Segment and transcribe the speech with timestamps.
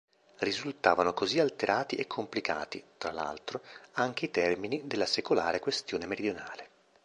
[0.39, 3.61] Risultavano così alterati e complicati, tra l'altro,
[3.91, 6.69] anche i termini della secolare questione meridionale.